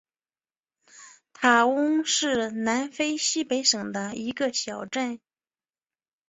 [1.31, 5.21] 塔翁是南非西北省的一个小镇。